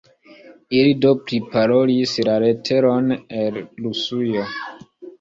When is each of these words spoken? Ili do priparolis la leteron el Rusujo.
Ili 0.77 0.95
do 1.05 1.11
priparolis 1.27 2.15
la 2.31 2.39
leteron 2.47 3.15
el 3.45 3.63
Rusujo. 3.63 4.53